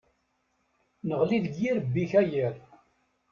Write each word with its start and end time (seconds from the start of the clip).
Neɣli 1.07 1.37
deg 1.45 1.53
yirrebi-k 1.61 2.11
a 2.19 2.21
yiḍ. 2.31 2.55